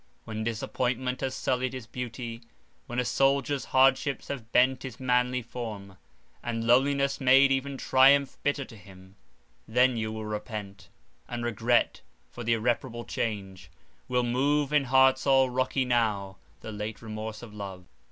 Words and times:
When 0.25 0.43
disappointment 0.43 1.21
has 1.21 1.35
sullied 1.35 1.73
his 1.73 1.85
beauty, 1.85 2.41
when 2.87 2.97
a 2.97 3.05
soldier's 3.05 3.65
hardships 3.65 4.29
have 4.29 4.51
bent 4.51 4.81
his 4.81 4.99
manly 4.99 5.43
form, 5.43 5.95
and 6.41 6.65
loneliness 6.65 7.21
made 7.21 7.51
even 7.51 7.77
triumph 7.77 8.39
bitter 8.41 8.65
to 8.65 8.75
him, 8.75 9.15
then 9.67 9.97
you 9.97 10.11
will 10.11 10.25
repent; 10.25 10.89
and 11.29 11.45
regret 11.45 12.01
for 12.31 12.43
the 12.43 12.53
irreparable 12.53 13.05
change 13.05 13.69
"will 14.07 14.23
move 14.23 14.73
In 14.73 14.85
hearts 14.85 15.27
all 15.27 15.51
rocky 15.51 15.85
now, 15.85 16.37
the 16.61 16.71
late 16.71 17.03
remorse 17.03 17.43
of 17.43 17.53
love." 17.53 17.85